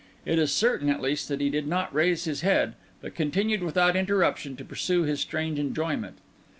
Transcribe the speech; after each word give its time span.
It 0.25 0.39
is 0.39 0.51
certain, 0.51 0.89
at 0.89 0.99
least, 0.99 1.27
that 1.27 1.41
he 1.41 1.51
did 1.51 1.67
not 1.67 1.93
raise 1.93 2.23
his 2.23 2.41
head, 2.41 2.73
but 3.03 3.13
continued 3.13 3.61
without 3.61 3.95
interruption 3.95 4.55
to 4.55 4.65
pursue 4.65 5.03
his 5.03 5.19
strange 5.19 5.59
employment. 5.59 6.17